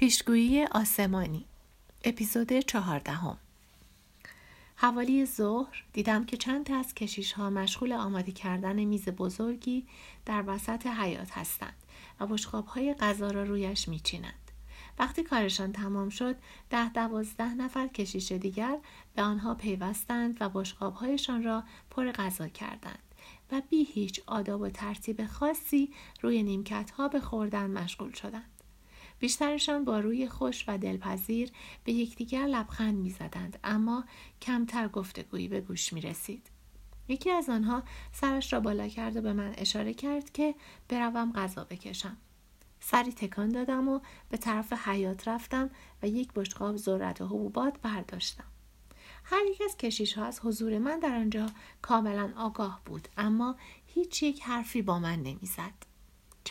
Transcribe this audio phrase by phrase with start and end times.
[0.00, 1.44] پیشگویی آسمانی
[2.04, 3.38] اپیزود چهاردهم
[4.76, 9.86] حوالی ظهر دیدم که چند تا از کشیش ها مشغول آماده کردن میز بزرگی
[10.26, 11.74] در وسط حیات هستند
[12.20, 14.50] و بشقاب های غذا را رویش میچینند.
[14.98, 16.36] وقتی کارشان تمام شد
[16.70, 18.78] ده دوازده نفر کشیش دیگر
[19.14, 23.14] به آنها پیوستند و بشقاب هایشان را پر غذا کردند
[23.52, 25.92] و بی هیچ آداب و ترتیب خاصی
[26.22, 28.59] روی نیمکت ها به خوردن مشغول شدند.
[29.20, 31.50] بیشترشان با روی خوش و دلپذیر
[31.84, 34.04] به یکدیگر لبخند می‌زدند اما
[34.42, 36.50] کمتر گفتگویی به گوش می رسید.
[37.08, 37.82] یکی از آنها
[38.12, 40.54] سرش را بالا کرد و به من اشاره کرد که
[40.88, 42.16] بروم غذا بکشم.
[42.80, 45.70] سری تکان دادم و به طرف حیات رفتم
[46.02, 48.44] و یک بشقاب ذرت و حبوبات برداشتم.
[49.24, 51.46] هر یک از کشیش ها از حضور من در آنجا
[51.82, 55.89] کاملا آگاه بود اما هیچ یک حرفی با من نمی‌زد.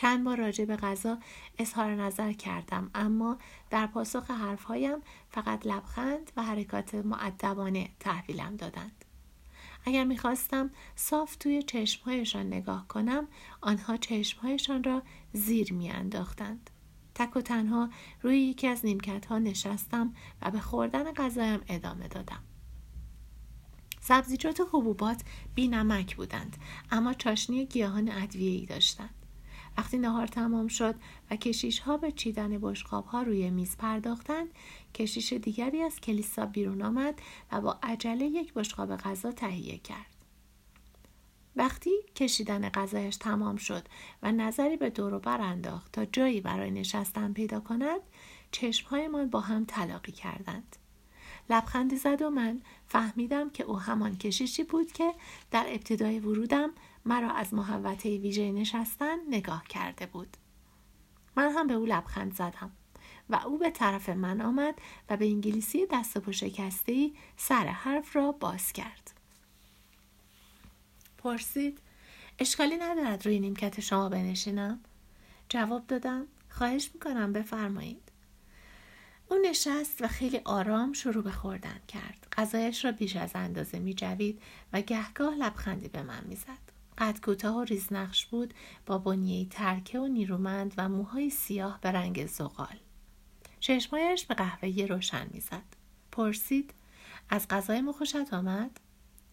[0.00, 1.18] چند بار راجع به غذا
[1.58, 3.38] اظهار نظر کردم اما
[3.70, 4.98] در پاسخ حرفهایم
[5.30, 9.04] فقط لبخند و حرکات معدبانه تحویلم دادند.
[9.84, 13.28] اگر می‌خواستم صاف توی چشمهایشان نگاه کنم
[13.60, 15.02] آنها چشمهایشان را
[15.32, 16.70] زیر میانداختند.
[17.14, 17.90] تک و تنها
[18.22, 22.42] روی یکی از نیمکت ها نشستم و به خوردن غذایم ادامه دادم.
[24.00, 25.22] سبزیجات و حبوبات
[25.54, 26.56] بی نمک بودند
[26.90, 29.19] اما چاشنی گیاهان ادویه‌ای داشتند
[29.80, 30.94] وقتی نهار تمام شد
[31.30, 34.48] و کشیش ها به چیدن بشقاب ها روی میز پرداختند
[34.94, 40.16] کشیش دیگری از کلیسا بیرون آمد و با عجله یک بشقاب غذا تهیه کرد.
[41.56, 43.86] وقتی کشیدن غذایش تمام شد
[44.22, 48.00] و نظری به دور بر انداخت تا جایی برای نشستن پیدا کند
[48.50, 50.76] چشمهایمان با هم تلاقی کردند.
[51.50, 55.14] لبخندی زد و من فهمیدم که او همان کشیشی بود که
[55.50, 56.70] در ابتدای ورودم
[57.04, 60.36] مرا از محوطه ویژه نشستن نگاه کرده بود.
[61.36, 62.70] من هم به او لبخند زدم
[63.30, 64.74] و او به طرف من آمد
[65.10, 69.10] و به انگلیسی دست و شکسته سر حرف را باز کرد.
[71.18, 71.78] پرسید
[72.38, 74.80] اشکالی ندارد روی نیمکت شما بنشینم؟
[75.48, 78.02] جواب دادم خواهش می‌کنم بفرمایید.
[79.28, 82.26] او نشست و خیلی آرام شروع به خوردن کرد.
[82.36, 86.69] غذایش را بیش از اندازه می جوید و گهگاه لبخندی به من می‌زد.
[87.00, 88.54] قد کوتاه و ریزنقش بود
[88.86, 92.76] با بنیه ترکه و نیرومند و موهای سیاه به رنگ زغال.
[93.60, 95.62] چشمایش به قهوه‌ای روشن می‌زد.
[96.12, 96.74] پرسید
[97.30, 98.80] از غذای خوشت آمد؟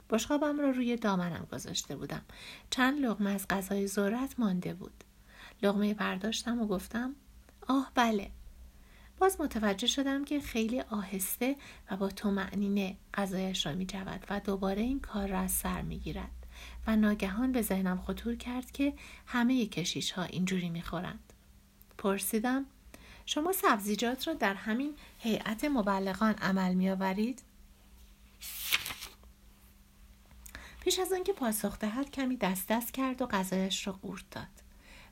[0.09, 2.21] بشقابم را روی دامنم گذاشته بودم.
[2.69, 5.03] چند لغمه از غذای ذرت مانده بود.
[5.63, 7.15] لغمه برداشتم و گفتم
[7.67, 8.31] آه بله.
[9.17, 11.55] باز متوجه شدم که خیلی آهسته
[11.91, 13.87] و با تو معنینه غذایش را می
[14.29, 16.36] و دوباره این کار را از سر می گیرد.
[16.87, 18.93] و ناگهان به ذهنم خطور کرد که
[19.25, 21.33] همه کشیش ها اینجوری می‌خورند.
[21.97, 22.65] پرسیدم
[23.25, 27.41] شما سبزیجات را در همین هیئت مبلغان عمل میآورید؟
[30.81, 34.47] پیش از آنکه پاسخ دهد کمی دست دست کرد و غذایش را قورت داد.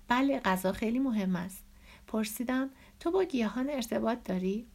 [0.08, 1.64] بله غذا خیلی مهم است.
[2.08, 2.70] پرسیدم
[3.00, 4.68] تو با گیاهان ارتباط داری؟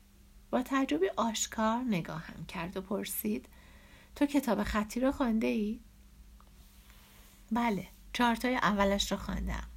[0.50, 3.46] با تعجبی آشکار نگاهم کرد و پرسید
[4.16, 5.80] تو کتاب خطی را خوانده ای؟
[7.52, 9.68] بله چارتای اولش رو خواندم.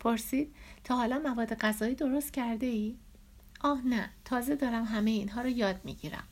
[0.00, 2.96] پرسید تا حالا مواد غذایی درست کرده ای؟
[3.60, 6.28] آه نه تازه دارم همه اینها رو یاد می‌گیرم.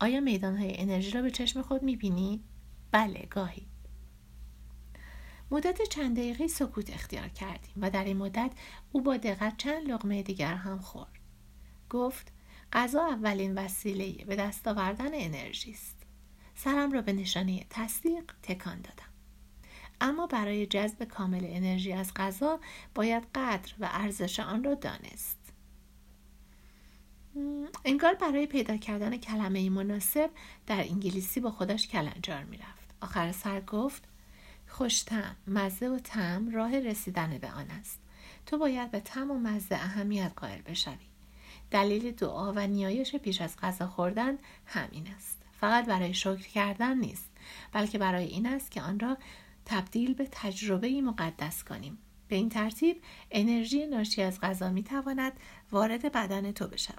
[0.00, 2.44] آیا میدان های انرژی را به چشم خود می‌بینی؟
[2.90, 3.66] بله گاهی.
[5.50, 8.50] مدت چند دقیقه سکوت اختیار کردیم و در این مدت
[8.92, 11.18] او با دقت چند لغمه دیگر هم خورد.
[11.90, 12.32] گفت
[12.72, 15.96] غذا اولین وسیله به دست آوردن انرژی است.
[16.54, 19.11] سرم را به نشانه تصدیق تکان دادم.
[20.02, 22.60] اما برای جذب کامل انرژی از غذا
[22.94, 25.38] باید قدر و ارزش آن را دانست.
[27.84, 30.30] انگار برای پیدا کردن کلمه مناسب
[30.66, 32.94] در انگلیسی با خودش کلنجار می‌رفت.
[33.00, 34.02] آخر سر گفت
[34.68, 38.00] خوشتم مزه و تم راه رسیدن به آن است.
[38.46, 41.06] تو باید به تم و مزه اهمیت قائل بشوی.
[41.70, 45.42] دلیل دعا و نیایش پیش از غذا خوردن همین است.
[45.60, 47.30] فقط برای شکر کردن نیست
[47.72, 49.16] بلکه برای این است که آن را
[49.64, 51.98] تبدیل به تجربه مقدس کنیم.
[52.28, 55.32] به این ترتیب انرژی ناشی از غذا می تواند
[55.70, 56.98] وارد بدن تو بشود.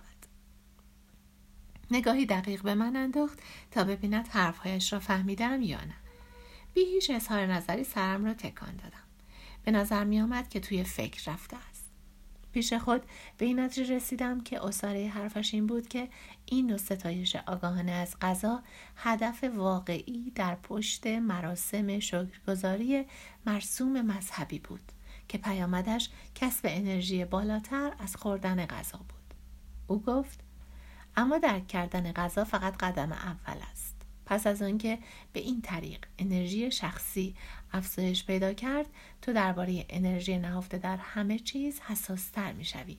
[1.91, 3.39] نگاهی دقیق به من انداخت
[3.71, 5.95] تا ببیند حرفهایش را فهمیدم یا نه.
[6.73, 9.03] بی هیچ اظهار نظری سرم را تکان دادم.
[9.63, 11.57] به نظر می آمد که توی فکر رفته
[12.53, 13.01] پیش خود
[13.37, 16.09] به این نتیجه رسیدم که اصاره حرفش این بود که
[16.45, 18.63] این نوع ستایش آگاهانه از غذا
[18.95, 23.05] هدف واقعی در پشت مراسم شکرگزاری
[23.45, 24.91] مرسوم مذهبی بود
[25.27, 29.33] که پیامدش کسب انرژی بالاتر از خوردن غذا بود.
[29.87, 30.39] او گفت
[31.15, 33.92] اما درک کردن غذا فقط قدم اول است.
[34.25, 34.97] پس از آنکه
[35.33, 37.35] به این طریق انرژی شخصی
[37.71, 38.85] افزایش پیدا کرد
[39.21, 42.97] تو درباره انرژی نهفته در همه چیز حساستر می‌شوی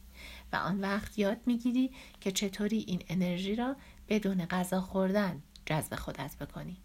[0.52, 1.90] و آن وقت یاد می‌گیری
[2.20, 3.76] که چطوری این انرژی را
[4.08, 6.76] بدون غذا خوردن جذب خودت بکنی.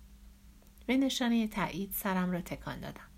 [0.85, 3.09] به نشانه تایید سرم را تکان دادم.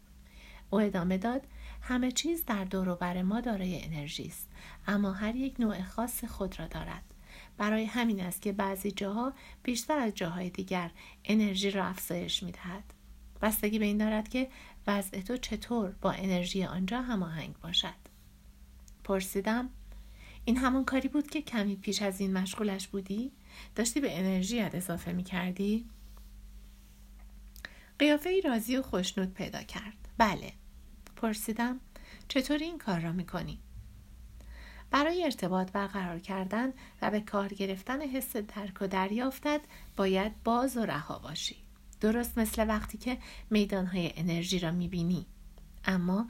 [0.70, 1.48] او ادامه داد
[1.82, 4.50] همه چیز در دور و بر ما دارای انرژی است
[4.88, 7.11] اما هر یک نوع خاص خود را دارد.
[7.58, 9.34] برای همین است که بعضی جاها
[9.64, 10.92] بیشتر از جاهای دیگر
[11.26, 12.84] انرژی را افزایش می دهد.
[13.42, 14.50] بستگی به این دارد که
[14.88, 18.02] وضع تو چطور با انرژی آنجا هماهنگ باشد.
[19.04, 19.70] پرسیدم
[20.46, 23.32] این همون کاری بود که کمی پیش از این مشغولش بودی؟
[23.76, 25.90] داشتی به انرژیت اضافه می کردی؟
[28.00, 30.08] قیافه ای راضی و خوشنود پیدا کرد.
[30.18, 30.54] بله.
[31.16, 31.80] پرسیدم
[32.28, 33.60] چطور این کار را می کنی؟
[34.92, 39.62] برای ارتباط برقرار کردن و به کار گرفتن حس درک و دریافتت
[39.98, 41.56] باید باز و رها باشی.
[42.02, 43.18] درست مثل وقتی که
[43.50, 45.26] میدانهای انرژی را می‌بینی.
[45.86, 46.28] اما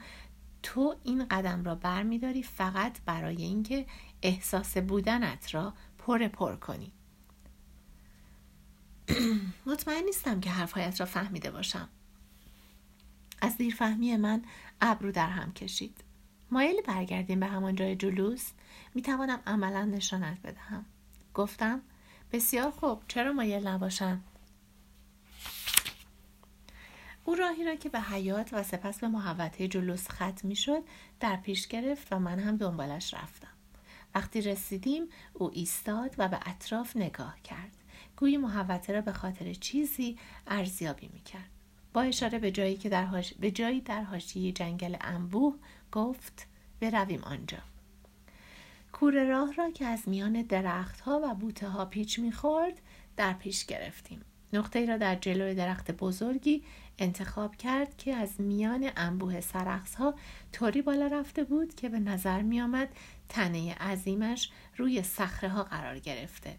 [0.62, 3.86] تو این قدم را برمیداری فقط برای اینکه
[4.22, 6.92] احساس بودنت را پر پر کنی.
[9.66, 11.88] مطمئن نیستم که حرفهایت را فهمیده باشم.
[13.40, 14.42] از دیرفهمی من
[14.80, 16.04] ابرو در هم کشید.
[16.52, 18.50] مایل برگردیم به همان جای جلوس.
[18.94, 20.84] می توانم عملا نشانت بدهم.
[21.34, 21.82] گفتم
[22.32, 24.20] بسیار خوب چرا مایل نباشم؟
[27.24, 30.82] او راهی را که به حیات و سپس به محوطه جلوس ختم شد
[31.20, 33.52] در پیش گرفت و من هم دنبالش رفتم.
[34.14, 37.76] وقتی رسیدیم او ایستاد و به اطراف نگاه کرد.
[38.16, 41.50] گویی محوطه را به خاطر چیزی ارزیابی می‌کرد.
[41.92, 43.34] با اشاره به جایی که در هاش...
[43.34, 45.54] به جایی در حاشیه جنگل انبوه
[45.92, 46.46] گفت
[46.80, 47.58] برویم آنجا.
[48.92, 52.80] کوره راه را که از میان درختها و بوته ها پیچ می‌خورد
[53.16, 54.20] در پیش گرفتیم.
[54.52, 56.62] نقطه ای را در جلوی درخت بزرگی
[56.98, 60.14] انتخاب کرد که از میان انبوه سرخص ها
[60.52, 62.88] طوری بالا رفته بود که به نظر می آمد
[63.28, 66.58] تنه عظیمش روی صخره ها قرار گرفته.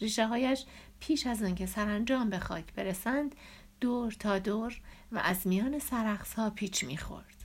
[0.00, 0.64] ریشه هایش
[1.00, 3.34] پیش از آنکه سرانجام به خاک برسند
[3.80, 4.80] دور تا دور
[5.12, 7.35] و از میان سرخص ها پیچ می‌خورد.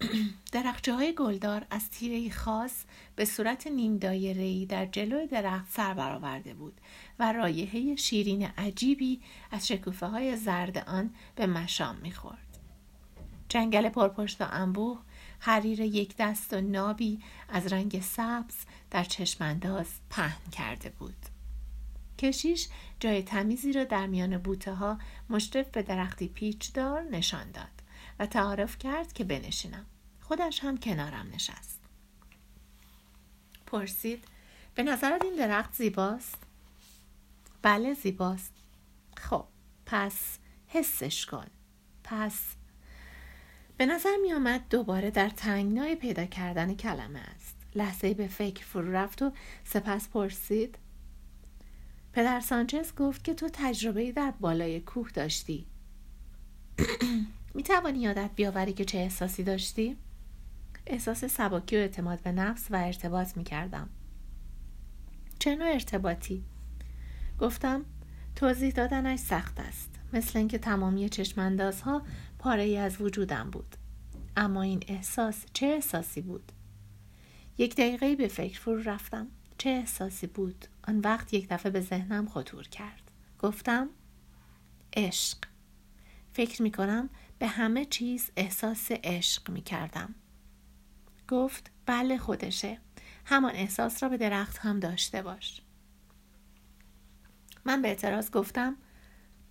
[0.52, 2.84] درخچه های گلدار از تیره خاص
[3.16, 6.80] به صورت نیم دایره‌ای در جلوی درخت سر برآورده بود
[7.18, 12.58] و رایحه شیرین عجیبی از شکوفه های زرد آن به مشام می‌خورد.
[13.48, 14.98] جنگل پرپشت و انبوه
[15.38, 18.54] حریر یک دست و نابی از رنگ سبز
[18.90, 21.16] در چشمانداز پهن کرده بود.
[22.18, 22.68] کشیش
[23.00, 24.98] جای تمیزی را در میان بوته ها
[25.30, 27.77] مشرف به درختی پیچدار نشان داد.
[28.18, 29.86] و تعارف کرد که بنشینم.
[30.20, 31.80] خودش هم کنارم نشست.
[33.66, 34.24] پرسید
[34.74, 36.38] به نظرت این درخت زیباست؟
[37.62, 38.52] بله زیباست.
[39.16, 39.44] خب
[39.86, 41.46] پس حسش کن.
[42.04, 42.40] پس
[43.76, 47.56] به نظر می آمد دوباره در تنگنای پیدا کردن کلمه است.
[47.74, 49.32] لحظه به فکر فرو رفت و
[49.64, 50.78] سپس پرسید
[52.12, 55.66] پدر سانچز گفت که تو تجربه در بالای کوه داشتی.
[57.54, 59.96] می توانی یادت بیاوری که چه احساسی داشتی؟
[60.86, 63.88] احساس سباکی و اعتماد به نفس و ارتباط می کردم.
[65.38, 66.44] چه نوع ارتباطی؟
[67.40, 67.84] گفتم
[68.36, 69.90] توضیح دادنش سخت است.
[70.12, 72.02] مثل اینکه تمامی چشماندازها
[72.38, 73.76] پاره ای از وجودم بود.
[74.36, 76.52] اما این احساس چه احساسی بود؟
[77.58, 79.26] یک دقیقه به فکر فرو رفتم.
[79.58, 83.10] چه احساسی بود؟ آن وقت یک دفعه به ذهنم خطور کرد.
[83.38, 83.88] گفتم
[84.96, 85.38] عشق.
[86.32, 90.14] فکر می کنم به همه چیز احساس عشق می کردم.
[91.28, 92.78] گفت بله خودشه.
[93.24, 95.62] همان احساس را به درخت هم داشته باش.
[97.64, 98.76] من به اعتراض گفتم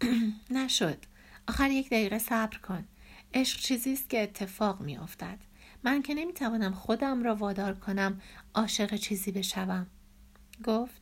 [0.50, 0.98] نشد.
[1.48, 2.88] آخر یک دقیقه صبر کن.
[3.34, 5.38] عشق چیزی است که اتفاق می افتد.
[5.84, 8.22] من که نمی توانم خودم را وادار کنم
[8.56, 9.88] عاشق چیزی بشوم.
[10.64, 11.02] گفت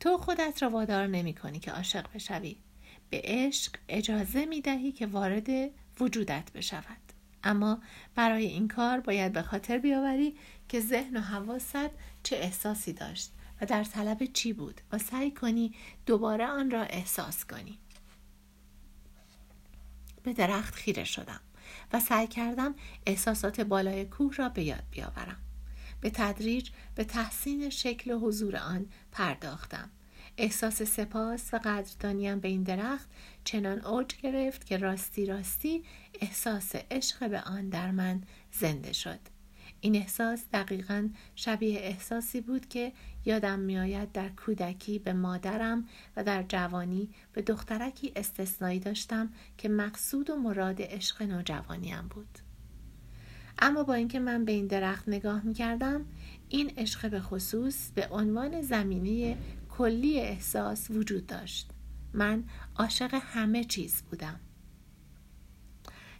[0.00, 2.56] تو خودت را وادار نمی کنی که عاشق بشوی.
[3.10, 5.70] به عشق اجازه می دهی که وارد
[6.00, 6.96] وجودت بشود.
[7.44, 7.78] اما
[8.14, 10.34] برای این کار باید به خاطر بیاوری
[10.68, 11.90] که ذهن و حواست
[12.22, 15.74] چه احساسی داشت و در طلب چی بود و سعی کنی
[16.06, 17.78] دوباره آن را احساس کنی.
[20.22, 21.40] به درخت خیره شدم
[21.92, 22.74] و سعی کردم
[23.06, 25.40] احساسات بالای کوه را به یاد بیاورم.
[26.00, 29.90] به تدریج به تحسین شکل و حضور آن پرداختم.
[30.42, 33.08] احساس سپاس و قدردانیم به این درخت
[33.44, 35.84] چنان اوج گرفت که راستی راستی
[36.20, 39.18] احساس عشق به آن در من زنده شد.
[39.80, 42.92] این احساس دقیقا شبیه احساسی بود که
[43.24, 50.30] یادم میآید در کودکی به مادرم و در جوانی به دخترکی استثنایی داشتم که مقصود
[50.30, 52.38] و مراد عشق نوجوانیم بود.
[53.58, 56.06] اما با اینکه من به این درخت نگاه می کردم
[56.48, 59.36] این عشق به خصوص به عنوان زمینه
[59.70, 61.70] کلی احساس وجود داشت.
[62.12, 62.44] من
[62.76, 64.40] عاشق همه چیز بودم.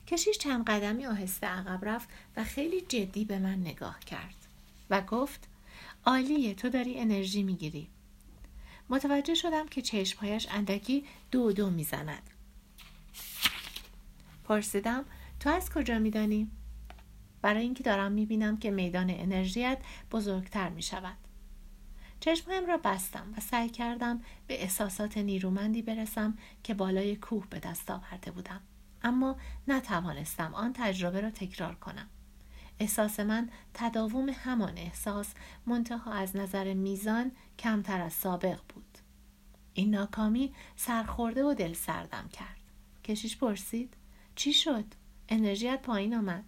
[0.07, 4.35] کشیش چند قدمی آهسته عقب رفت و خیلی جدی به من نگاه کرد
[4.91, 5.49] و گفت
[6.05, 7.89] عالیه تو داری انرژی می‌گیری.
[8.91, 12.31] متوجه شدم که چشمهایش اندکی دو دو می‌زند.
[14.45, 15.05] پرسیدم
[15.41, 16.51] تو از کجا میدانی؟
[17.43, 19.79] برای اینکه دارم می‌بینم که میدان انرژیت
[20.13, 21.17] بزرگتر می‌شود.
[22.21, 27.91] چشمهایم را بستم و سعی کردم به احساسات نیرومندی برسم که بالای کوه به دست
[27.91, 28.61] آورده بودم.
[29.03, 29.37] اما
[29.69, 32.09] نتوانستم آن تجربه را تکرار کنم.
[32.79, 35.35] احساس من تداوم همان احساس
[35.67, 38.99] منتها از نظر میزان کمتر از سابق بود.
[39.75, 42.61] این ناکامی سرخورده و دل سردم کرد.
[43.05, 43.95] کشیش پرسید
[44.35, 44.85] چی شد؟
[45.29, 46.45] انرژیت پایین آمد.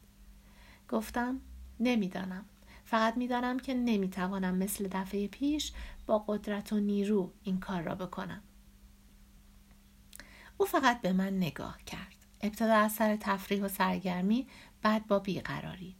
[0.88, 1.40] گفتم
[1.80, 2.44] نمی‌دانم.
[2.92, 5.72] فقط می‌دانم که نمی‌توانم مثل دفعه پیش
[6.06, 8.42] با قدرت و نیرو این کار را بکنم.
[10.58, 12.16] او فقط به من نگاه کرد.
[12.40, 14.46] ابتدا از سر تفریح و سرگرمی
[14.82, 15.96] بعد با بیقراری.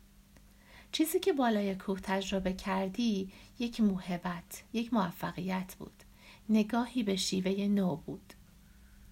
[0.92, 6.02] چیزی که بالای کوه تجربه کردی یک موهبت یک موفقیت بود.
[6.49, 8.32] نگاهی به شیوه نو بود.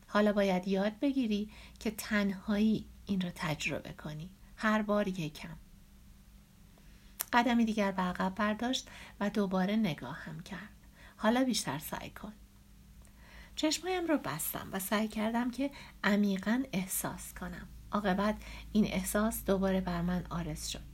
[0.07, 4.31] حالا باید یاد بگیری که تنهایی این را تجربه کنی.
[4.57, 5.57] هر بار یکم.
[7.33, 8.89] قدمی دیگر به عقب برداشت
[9.21, 10.69] و دوباره نگاه هم کرد.
[11.17, 12.33] حالا بیشتر سعی کن.
[13.57, 15.71] چشمایم رو بستم و سعی کردم که
[16.05, 17.69] عمیقا احساس کنم.
[17.93, 18.37] عاقبت
[18.73, 20.91] این احساس دوباره بر من آرز شد.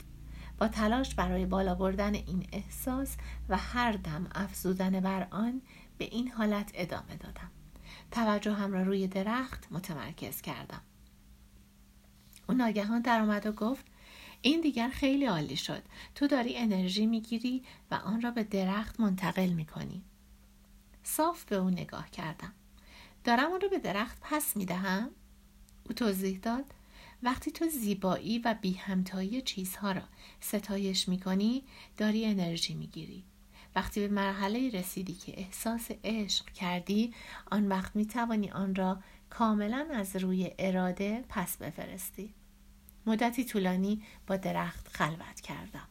[0.57, 3.17] با تلاش برای بالا بردن این احساس
[3.49, 5.61] و هر دم افزودن بر آن
[5.97, 7.51] به این حالت ادامه دادم.
[8.11, 10.81] توجهم را روی درخت متمرکز کردم.
[12.49, 13.85] او ناگهان درآمد و گفت
[14.47, 15.83] این دیگر خیلی عالی شد.
[16.15, 20.01] تو داری انرژی می‌گیری و آن را به درخت منتقل می‌کنی.
[21.03, 22.53] صاف به او نگاه کردم.
[23.23, 25.09] دارم آن را به درخت پس می‌دهم؟
[25.85, 26.65] او توضیح داد.
[27.23, 30.03] وقتی تو زیبایی و بی همتایی چیزها را
[30.39, 31.63] ستایش می‌کنی
[31.97, 33.23] داری انرژی می‌گیری.
[33.75, 37.13] وقتی به مرحله رسیدی که احساس عشق کردی
[37.51, 38.99] آن وقت می توانی آن را
[39.29, 42.33] کاملا از روی اراده پس بفرستی.
[43.07, 45.87] مدتی طولانی با درخت خلوت کردم.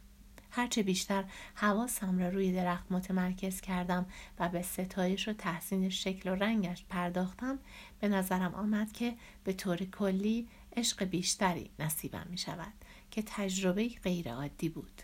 [0.50, 4.06] هرچه بیشتر حواسم را روی درخت متمرکز کردم
[4.38, 7.58] و به ستایش و تحسین شکل و رنگش پرداختم
[8.00, 12.72] به نظرم آمد که به طور کلی عشق بیشتری نصیبم می شود
[13.10, 15.02] که تجربه غیر عادی بود.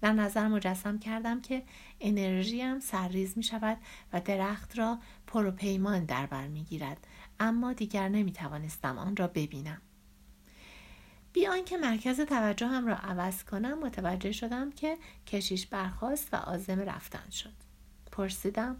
[0.00, 1.62] در نظر مجسم کردم که
[2.00, 3.78] انرژیم سرریز می شود
[4.12, 7.06] و درخت را پروپیمان در بر می گیرد
[7.40, 9.82] اما دیگر نمی توانستم آن را ببینم.
[11.32, 13.78] بی آنکه مرکز توجهم را عوض کنم.
[13.78, 17.54] متوجه شدم که کشیش برخواست و عازم رفتن شد.
[18.12, 18.76] پرسیدم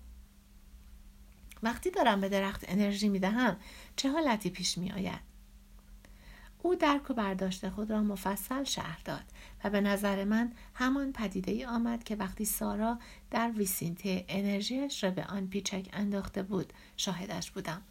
[1.63, 3.57] وقتی دارم به درخت انرژی می دهم
[3.97, 5.33] چه حالتی پیش می آید؟
[6.63, 9.25] او درک و برداشت خود را مفصل شهر داد
[9.65, 12.99] و به نظر من همان پدیده ای آمد که وقتی سارا
[13.31, 17.83] در ویسینته انرژیش را به آن پیچک انداخته بود شاهدش بودم.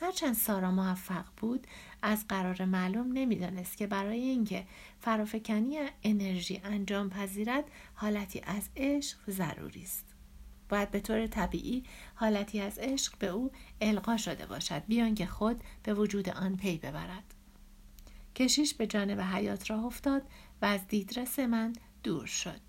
[0.00, 1.66] هرچند سارا موفق بود
[2.02, 4.66] از قرار معلوم نمی‌دانست که برای اینکه
[5.00, 7.64] فرافکنی انرژی انجام پذیرد
[7.94, 10.04] حالتی از عشق ضروری است.
[10.68, 13.50] باید به طور طبیعی حالتی از عشق به او
[13.80, 17.34] القا شده باشد بیان که خود به وجود آن پی ببرد.
[18.34, 20.22] کشیش به جانب حیات راه افتاد
[20.62, 22.60] و از دیدرس من دور شد.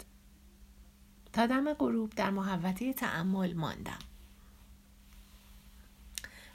[1.33, 3.99] تا دم غروب در محوطه تعمل ماندم.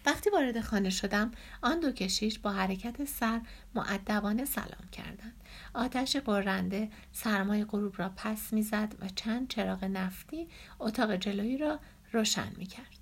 [0.06, 1.30] وقتی وارد خانه شدم
[1.62, 3.40] آن دو کشیش با حرکت سر
[3.75, 5.44] معدبانه سلام کردند
[5.75, 10.49] آتش قرنده سرمای غروب را پس می‌زد و چند چراغ نفتی
[10.80, 11.80] اتاق جلویی را
[12.12, 12.99] روشن می کرد.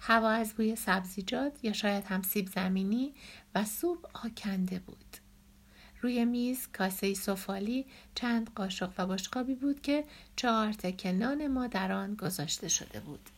[0.00, 3.14] هوا از بوی سبزیجات یا شاید هم سیب زمینی
[3.54, 5.16] و سوپ آکنده بود.
[6.00, 10.04] روی میز کاسه سفالی چند قاشق و بشقابی بود که
[10.36, 13.30] چهار تکه نان ما در آن گذاشته شده بود.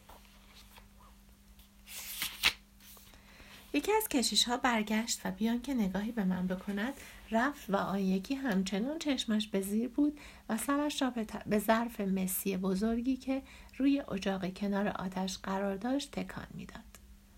[3.72, 6.94] یکی از کشیش ها برگشت و بیان که نگاهی به من بکند
[7.30, 11.12] رفت و آن یکی همچنان چشمش به زیر بود و سرش را
[11.46, 13.42] به ظرف مسی بزرگی که
[13.76, 16.80] روی اجاق کنار آتش قرار داشت تکان می‌داد.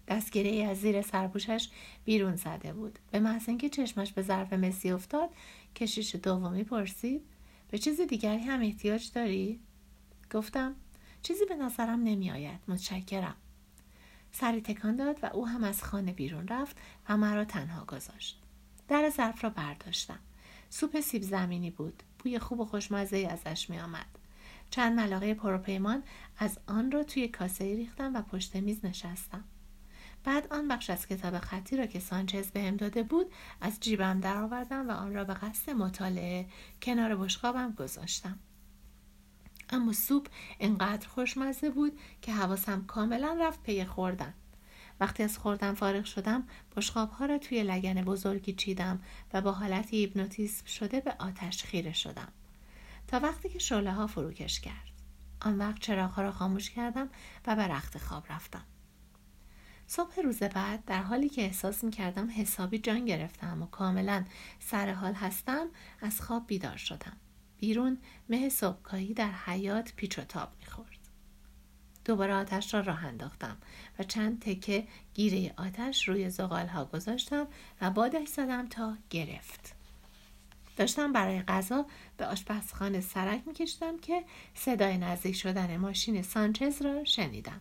[0.09, 1.69] دستگیره از زیر سرپوشش
[2.05, 2.99] بیرون زده بود.
[3.11, 5.31] به محض اینکه چشمش به ظرف مسی افتاد
[5.77, 7.23] کشیش دومی پرسید
[7.71, 9.61] به چیز دیگری هم احتیاج داری؟
[10.33, 10.75] گفتم
[11.23, 13.37] چیزی به نظرم نمی آید متشکرم.
[14.33, 16.77] سری تکان داد و او هم از خانه بیرون رفت
[17.09, 18.43] و مرا تنها گذاشت.
[18.89, 20.19] در ظرف را برداشتم.
[20.71, 22.03] سوپ سیب زمینی بود.
[22.19, 24.07] بوی خوب و خوشمزه ازش می آمد.
[24.71, 26.03] چند ملاقه پروپیمان
[26.39, 29.45] از آن را توی کاسه ریختم و پشت میز نشستم.
[30.25, 34.89] بعد آن بخش از کتاب خطی را که سانچز بهم داده بود از جیبم درآوردم
[34.89, 36.47] و آن را به قصد مطالعه
[36.83, 38.39] کنار بشقابم گذاشتم.
[39.71, 40.29] اما سوپ
[40.61, 44.35] انقدر خوشمزه بود که حواسم کاملا رفت پی خوردن.
[45.01, 46.47] وقتی از خوردن فارغ شدم
[46.77, 49.01] بشقاب ها را توی لگن بزرگی چیدم
[49.33, 52.33] و با حالتی هیپنوتیزم شده به آتش خیره شدم.
[53.09, 54.91] تا وقتی که شعله ها فروکش کرد.
[55.41, 57.09] آن وقت چراغ ها را خاموش کردم
[57.47, 58.65] و به رخت خواب رفتم.
[59.87, 64.25] صبح روز بعد در حالی که احساس می کردم حسابی جان گرفتم و کاملا
[64.61, 65.67] سر حال هستم
[66.01, 67.17] از خواب بیدار شدم.
[67.61, 67.99] بیرون
[68.29, 70.99] مه صبحگاهی در حیات پیچ و تاب می‌خورد.
[72.05, 73.57] دوباره آتش را راه انداختم
[73.99, 77.47] و چند تکه گیره آتش روی زغال ها گذاشتم
[77.81, 79.75] و بادش زدم تا گرفت.
[80.77, 81.87] داشتم برای غذا
[82.17, 84.25] به آشپزخانه سرک میکشیدم که
[84.55, 87.61] صدای نزدیک شدن ماشین سانچز را شنیدم.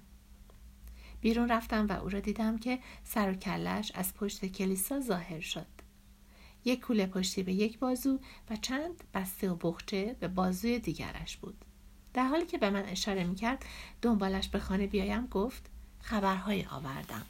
[1.22, 5.79] بیرون رفتم و او را دیدم که سر و کلش از پشت کلیسا ظاهر شد.
[6.66, 11.66] یک کوله پشتی به یک بازو و چند بسته و بخچه به بازوی دیگرش بود.
[12.14, 13.66] در حالی که به من اشاره می‌کرد
[14.02, 17.26] دنبالش به خانه بیایم گفت خبرهای آوردم.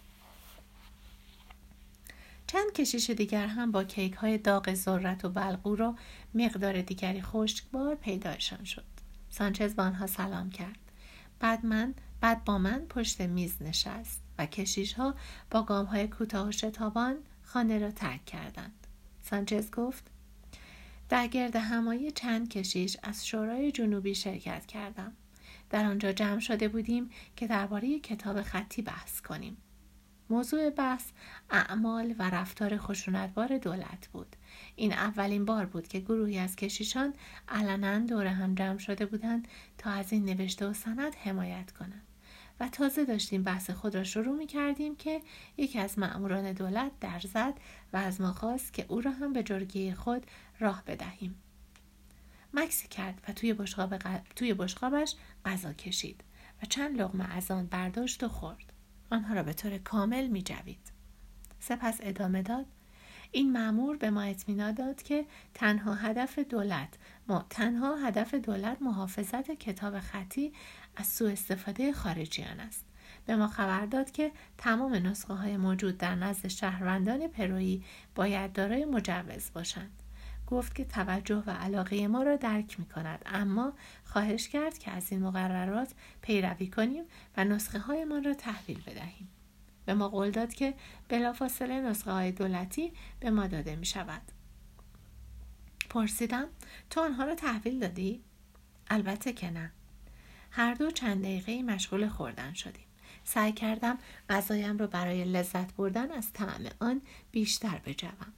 [2.48, 5.96] چند کشیش دیگر هم با کیک های داغ ذرت و بلغور و
[6.34, 8.84] مقدار دیگری خشکبار پیدایشان شد.
[9.30, 10.80] سانچز با آنها سلام کرد.
[11.40, 15.16] بعد من بعد با من پشت میز نشست و کشیش ها
[15.52, 18.88] با گام های کوتاه و شتابان خانه را ترک کردند.
[19.30, 20.12] سانچز گفت
[21.10, 25.14] در گرد همایی چند کشیش از شورای جنوبی شرکت کردم.
[25.70, 29.58] در آنجا جمع شده بودیم که درباره کتاب خطی بحث کنیم.
[30.30, 31.06] موضوع بحث
[31.50, 34.36] اعمال و رفتار خشونتبار دولت بود.
[34.76, 37.14] این اولین بار بود که گروهی از کشیشان
[37.50, 42.09] علنا دور هم جمع شده بودند تا از این نوشته و سند حمایت کنند.
[42.60, 45.22] و تازه داشتیم بحث خود را شروع می کردیم که
[45.58, 47.54] یکی از مأموران دولت در زد
[47.94, 50.26] و از ما خواست که او را هم به جرگه خود
[50.60, 51.36] راه بدهیم.
[52.54, 53.98] مکسی کرد و توی, بشقاب
[54.36, 56.24] توی بشقابش غذا کشید
[56.64, 58.74] و چند لغمه از آن برداشت و خورد.
[59.12, 60.92] آنها را به طور کامل می جوید.
[61.60, 62.66] سپس ادامه داد
[63.32, 66.94] این معمور به ما اطمینان داد که تنها هدف دولت
[67.28, 70.54] ما تنها هدف دولت محافظت کتاب خطی
[70.96, 72.86] از سوء استفاده خارجیان است.
[73.26, 77.84] به ما خبر داد که تمام نسخه های موجود در نزد شهروندان پرویی
[78.16, 80.04] باید دارای مجوز باشند.
[80.48, 83.74] گفت که توجه و علاقه ما را درک می کند اما
[84.06, 87.04] خواهش کرد که از این مقررات پیروی کنیم
[87.38, 89.28] و نسخه های ما را تحویل بدهیم.
[89.90, 90.74] به ما قول داد که
[91.08, 94.22] بلافاصله نسخه های دولتی به ما داده می شود.
[95.90, 96.48] پرسیدم
[96.90, 98.24] تو آنها را تحویل دادی؟
[98.90, 99.72] البته که نه.
[100.52, 102.86] هر دو چند دقیقه مشغول خوردن شدیم.
[103.24, 103.98] سعی کردم
[104.30, 108.34] غذایم را برای لذت بردن از طعم آن بیشتر بجوم.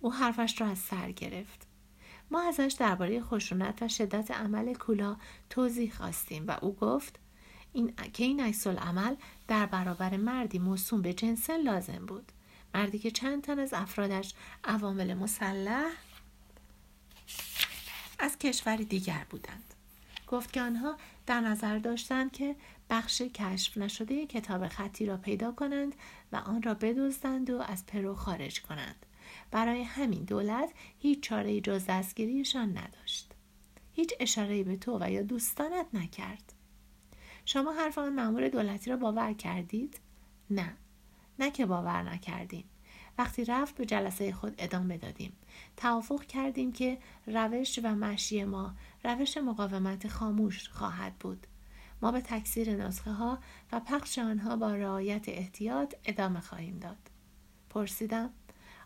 [0.00, 1.66] او حرفش را از سر گرفت.
[2.30, 5.16] ما ازش درباره خشونت و شدت عمل کولا
[5.50, 7.18] توضیح خواستیم و او گفت
[7.72, 9.14] این که این عکس عمل
[9.48, 12.32] در برابر مردی موسوم به جنسن لازم بود.
[12.74, 15.90] مردی که چند تن از افرادش عوامل مسلح
[18.18, 19.74] از کشوری دیگر بودند.
[20.26, 22.56] گفت که آنها در نظر داشتند که
[22.90, 25.94] بخش کشف نشده کتاب خطی را پیدا کنند
[26.32, 29.06] و آن را بدزدند و از پرو خارج کنند.
[29.50, 33.32] برای همین دولت هیچ چاره جز دستگیریشان نداشت.
[33.92, 36.52] هیچ اشاره به تو و یا دوستانت نکرد.
[37.52, 40.00] شما حرف آن مأمور دولتی را باور کردید؟
[40.50, 40.76] نه.
[41.38, 42.64] نه که باور نکردیم.
[43.18, 45.32] وقتی رفت به جلسه خود ادامه دادیم.
[45.76, 51.46] توافق کردیم که روش و مشی ما روش مقاومت خاموش خواهد بود.
[52.02, 53.38] ما به تکثیر نسخه ها
[53.72, 57.10] و پخش آنها با رعایت احتیاط ادامه خواهیم داد.
[57.70, 58.30] پرسیدم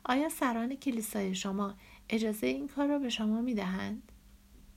[0.04, 1.74] آیا سران کلیسای شما
[2.08, 4.12] اجازه این کار را به شما می دهند؟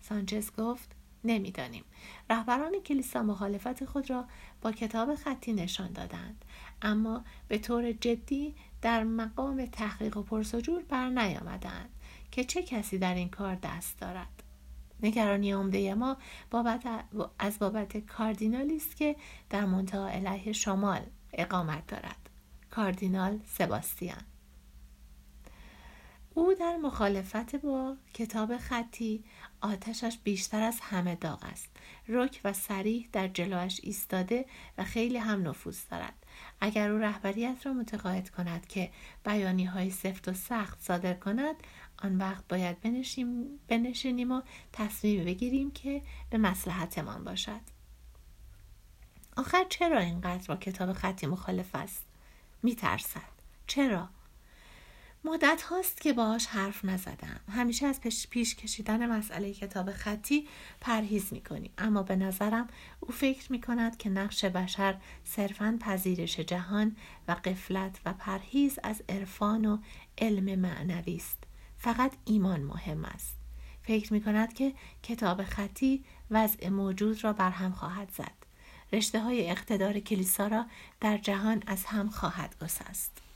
[0.02, 0.96] سانچز گفت
[1.27, 1.83] نمی‌دانیم.
[2.29, 4.25] رهبران کلیسا مخالفت خود را
[4.61, 6.45] با کتاب خطی نشان دادند.
[6.81, 11.89] اما به طور جدی در مقام تحقیق و پرسجور بر نیامدند
[12.31, 14.43] که چه کسی در این کار دست دارد.
[15.03, 16.17] نگرانی عمده ما
[16.51, 16.83] بابت
[17.39, 19.15] از بابت کاردینالی است که
[19.49, 21.01] در منتها علیه شمال
[21.33, 22.29] اقامت دارد.
[22.71, 24.23] کاردینال سباستیان.
[26.33, 29.23] او در مخالفت با کتاب خطی
[29.62, 31.70] آتشش بیشتر از همه داغ است.
[32.08, 34.46] رک و سریح در جلوش ایستاده
[34.78, 36.26] و خیلی هم نفوذ دارد.
[36.62, 38.91] اگر او رهبریت را متقاعد کند که
[39.26, 41.56] بیانی های سفت و سخت صادر کند
[42.04, 44.41] آن وقت باید بنشیم بنشینیم و
[44.74, 47.62] تصمیم بگیریم که به مسلحتمان باشد.
[49.38, 52.06] آخر چرا اینقدر با کتاب خطی مخالف است؟
[52.63, 53.22] میترسد.
[53.67, 54.10] چرا؟
[55.23, 57.39] مدت هاست که باهاش حرف نزدم.
[57.51, 60.47] همیشه از پیش, پیش کشیدن مسئله کتاب خطی
[60.82, 61.71] پرهیز می‌کنیم.
[61.77, 62.67] اما به نظرم
[62.99, 66.95] او فکر می‌کند که نقش بشر صرفا پذیرش جهان
[67.27, 69.77] و قفلت و پرهیز از عرفان و
[70.17, 71.43] علم معنوی است.
[71.77, 73.38] فقط ایمان مهم است.
[73.84, 78.38] فکر می کند که کتاب خطی وضع موجود را برهم خواهد زد.
[78.93, 80.65] رشته های اقتدار کلیسا را
[81.01, 83.26] در جهان از هم خواهد گسست.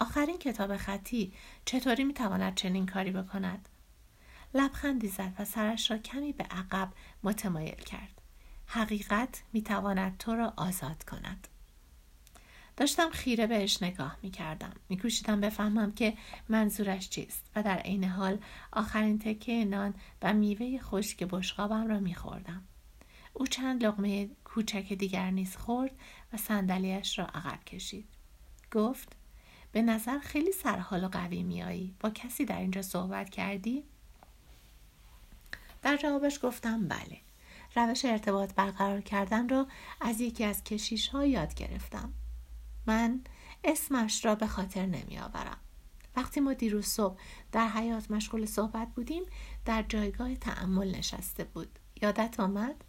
[0.00, 1.32] آخرین کتاب خطی
[1.64, 3.68] چطوری می‌تواند چنین کاری بکند
[4.54, 8.20] لبخندی زد و سرش را کمی به عقب متمایل کرد
[8.66, 11.48] حقیقت می‌تواند تو را آزاد کند
[12.76, 14.72] داشتم خیره بهش نگاه می کردم.
[14.88, 16.16] می کوشیدم بفهمم که
[16.48, 18.38] منظورش چیست و در عین حال
[18.72, 22.62] آخرین تکه نان و میوه خشک بشقابم را می خوردم.
[23.32, 25.92] او چند لغمه کوچک دیگر نیز خورد
[26.32, 28.08] و صندلیاش را عقب کشید.
[28.72, 29.19] گفت
[29.72, 31.94] به نظر خیلی سرحال و قوی میایی.
[32.00, 33.84] با کسی در اینجا صحبت کردی؟
[35.82, 37.20] در جوابش گفتم بله.
[37.76, 39.66] روش ارتباط برقرار کردن را
[40.00, 42.12] از یکی از کشیش ها یاد گرفتم.
[42.86, 43.20] من
[43.64, 45.58] اسمش را به خاطر نمی آورم.
[46.16, 47.18] وقتی ما دیروز صبح
[47.52, 49.22] در حیات مشغول صحبت بودیم
[49.64, 51.78] در جایگاه تعمل نشسته بود.
[52.02, 52.84] یادت آمد؟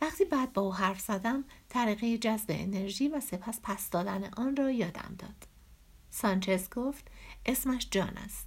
[0.00, 4.70] وقتی بعد با او حرف زدم طریقه جذب انرژی و سپس پس دادن آن را
[4.70, 5.46] یادم داد.
[6.10, 7.08] سانچز گفت
[7.46, 8.46] اسمش جان است.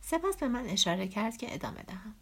[0.00, 2.14] سپس به من اشاره کرد که ادامه دهم.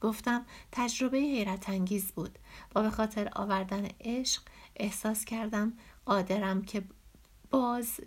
[0.00, 2.38] گفتم تجربه حیرت انگیز بود
[2.70, 4.42] با به خاطر آوردن عشق
[4.76, 5.72] احساس کردم
[6.06, 6.82] قادرم که
[7.50, 8.00] باز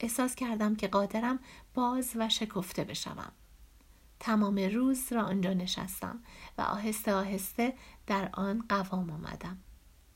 [0.00, 1.38] احساس کردم که قادرم
[1.74, 3.32] باز و شکفته بشوم
[4.20, 6.22] تمام روز را آنجا نشستم
[6.58, 7.74] و آهسته آهسته
[8.06, 9.58] در آن قوام آمدم.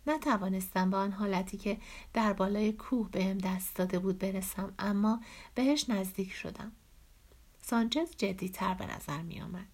[0.07, 1.79] نتوانستم به آن حالتی که
[2.13, 5.21] در بالای کوه بهم دست داده بود برسم اما
[5.55, 6.73] بهش نزدیک شدم.
[7.63, 9.67] سانچز جدیتر به نظر می آمد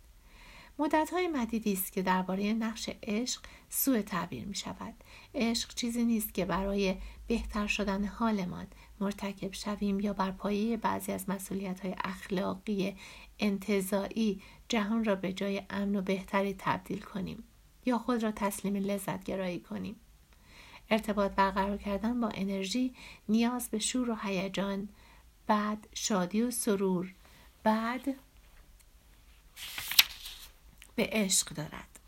[0.78, 4.94] مدت های مدیدی است که درباره نقش عشق سوء تعبیر می شود.
[5.34, 8.66] عشق چیزی نیست که برای بهتر شدن حالمان
[9.00, 12.96] مرتکب شویم یا بر پایه بعضی از مسئولیت های اخلاقی
[13.38, 17.44] انتظایی جهان را به جای امن و بهتری تبدیل کنیم
[17.86, 19.96] یا خود را تسلیم لذت گرایی کنیم.
[20.90, 22.94] ارتباط برقرار کردن با انرژی
[23.28, 24.88] نیاز به شور و هیجان
[25.46, 27.14] بعد شادی و سرور
[27.62, 28.14] بعد
[30.96, 31.98] به عشق دارد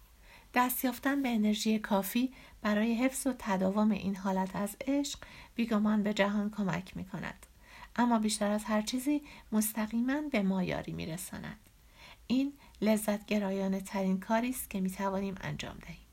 [0.54, 5.18] دست یافتن به انرژی کافی برای حفظ و تداوم این حالت از عشق
[5.54, 7.46] بیگمان به جهان کمک می کند
[7.96, 9.22] اما بیشتر از هر چیزی
[9.52, 11.58] مستقیما به ما یاری می رساند.
[12.26, 16.06] این لذت گرایانه ترین کاری است که می توانیم انجام دهیم.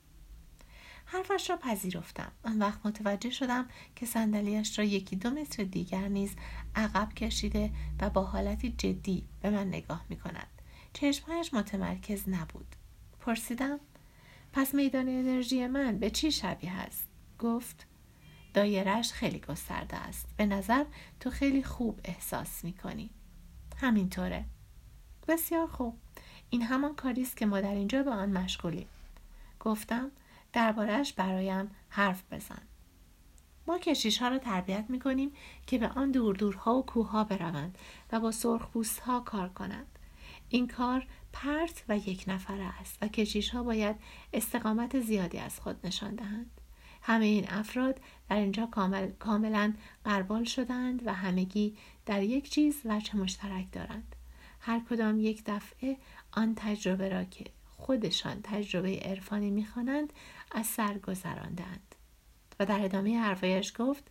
[1.05, 2.31] حرفش را پذیرفتم.
[2.43, 6.35] آن وقت متوجه شدم که صندلیاش را یکی دو متر دیگر نیز
[6.75, 10.47] عقب کشیده و با حالتی جدی به من نگاه می کند
[10.93, 12.75] چشمهایش متمرکز نبود.
[13.19, 13.79] پرسیدم
[14.53, 17.07] پس میدان انرژی من به چی شبیه است؟
[17.39, 17.87] گفت
[18.57, 20.27] دایرش خیلی گسترده است.
[20.37, 20.85] به نظر
[21.19, 23.09] تو خیلی خوب احساس می‌کنی.
[23.75, 24.45] همینطوره.
[25.27, 25.97] بسیار خوب.
[26.49, 28.87] این همان کاری است که ما در اینجا به آن مشغولیم.
[29.59, 30.11] گفتم
[30.53, 32.61] دربارهش برایم حرف بزن.
[33.67, 35.31] ما کشیش ها را تربیت می کنیم
[35.67, 37.77] که به آن دور دورها و کوه ها بروند
[38.11, 38.69] و با سرخ
[39.05, 39.99] ها کار کنند.
[40.49, 43.95] این کار پرت و یک نفره است و کشیش ها باید
[44.33, 46.56] استقامت زیادی از خود نشان دهند.
[47.07, 49.73] همه این افراد در اینجا کامل، کاملا
[50.05, 54.15] قربال شدند و همگی در یک چیز وجه مشترک دارند.
[54.59, 55.97] هر کدام یک دفعه
[56.31, 57.45] آن تجربه را که
[57.77, 60.13] خودشان تجربه عرفانی می‌خوانند
[60.51, 61.95] از سر گذراندند.
[62.59, 64.03] و در ادامه حرفایش گفت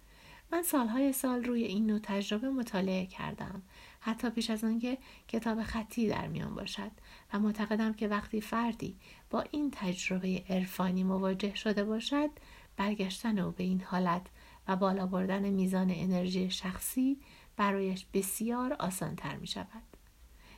[0.53, 3.63] من سالهای سال روی این نوع تجربه مطالعه کردم.
[4.01, 6.91] حتی پیش از آنکه کتاب خطی در میان باشد.
[7.33, 8.97] و معتقدم که وقتی فردی
[9.31, 12.31] با این تجربه عرفانی مواجه شده باشد
[12.77, 14.27] برگشتن او به این حالت
[14.69, 17.21] و بالا بردن میزان انرژی شخصی
[17.57, 19.83] برایش بسیار آسانتر می شود.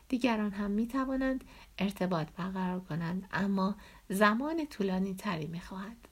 [0.09, 1.45] دیگران هم می توانند
[1.79, 3.77] ارتباط برقرار کنند اما
[4.09, 6.09] زمان طولانی تری می خواهد.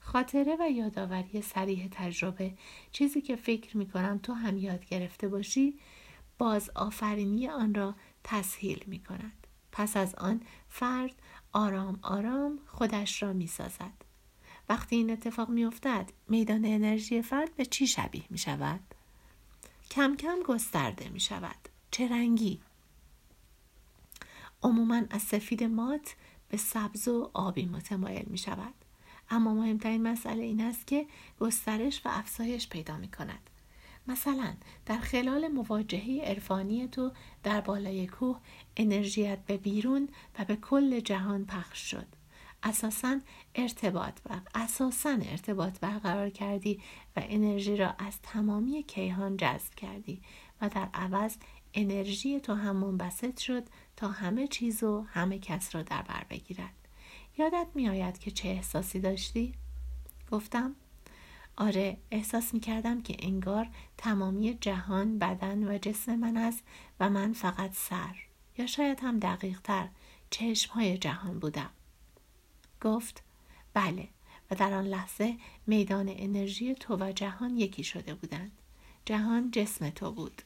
[0.00, 2.54] خاطره و یادآوری سریح تجربه
[2.92, 5.78] چیزی که فکر می کنم تو هم یاد گرفته باشی
[6.38, 9.46] باز آفرینی آن را تسهیل می کند.
[9.72, 11.14] پس از آن فرد
[11.52, 14.09] آرام آرام خودش را می سازد.
[14.70, 18.80] وقتی این اتفاق می افتد میدان انرژی فرد به چی شبیه می شود؟
[19.90, 21.56] کم کم گسترده می شود.
[21.90, 22.60] چه رنگی؟
[24.62, 26.14] عموما از سفید مات
[26.48, 28.74] به سبز و آبی متمایل می شود.
[29.30, 31.06] اما مهمترین مسئله این است که
[31.40, 33.50] گسترش و افزایش پیدا می کند.
[34.06, 34.54] مثلا
[34.86, 38.40] در خلال مواجهه عرفانی تو در بالای کوه
[38.76, 42.19] انرژیت به بیرون و به کل جهان پخش شد.
[42.62, 43.20] اساسا
[43.54, 46.80] ارتباط بر اساسا ارتباط برقرار کردی
[47.16, 50.22] و انرژی را از تمامی کیهان جذب کردی
[50.60, 51.36] و در عوض
[51.74, 53.64] انرژی تو هم منبسط شد
[53.96, 56.74] تا همه چیز و همه کس را در بر بگیرد.
[57.38, 59.54] یادت میآید که چه احساسی داشتی؟
[60.30, 60.76] گفتم
[61.56, 63.68] آره احساس می کردم که انگار
[63.98, 66.62] تمامی جهان بدن و جسم من است
[67.00, 68.16] و من فقط سر
[68.58, 69.88] یا شاید هم دقیق تر
[70.30, 71.70] چشم های جهان بودم.
[72.80, 73.22] گفت
[73.74, 74.08] بله.
[74.50, 78.52] و در آن لحظه میدان انرژی تو و جهان یکی شده بودند.
[79.04, 80.42] جهان جسم تو بود.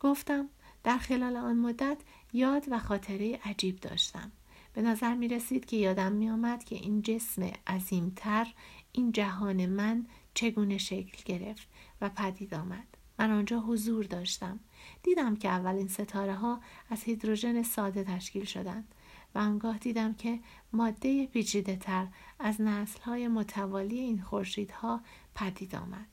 [0.00, 0.48] گفتم
[0.84, 1.98] در خلال آن مدت
[2.32, 4.32] یاد و خاطره عجیب داشتم.
[4.72, 8.46] به نظر می رسید که یادم می آمد که این جسم عظیمتر
[8.92, 11.68] این جهان من چگونه شکل گرفت
[12.00, 12.86] و پدید آمد.
[13.18, 14.60] من آنجا حضور داشتم.
[15.02, 18.94] دیدم که اولین ستاره ها از هیدروژن ساده تشکیل شدند.
[19.36, 20.40] و آنگاه دیدم که
[20.72, 22.06] ماده پیچیده تر
[22.38, 25.00] از نسل های متوالی این خورشیدها
[25.34, 26.06] پدید آمد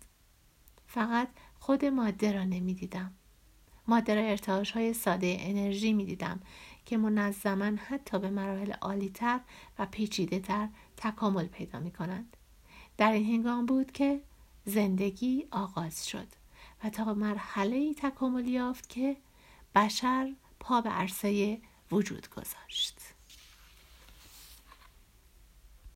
[0.88, 1.28] فقط
[1.60, 3.14] خود ماده را نمی دیدم
[3.88, 6.40] ماده را ارتعاش های ساده انرژی می دیدم
[6.86, 9.40] که منظما حتی به مراحل عالیتر
[9.80, 12.38] و پیچیده تر تکامل پیدا می کنند.
[12.98, 14.22] در این هنگام بود که
[14.66, 16.28] زندگی آغاز شد
[16.84, 19.18] و تا مرحله تکامل یافت که
[19.76, 23.13] بشر پا به عرصه وجود گذاشت.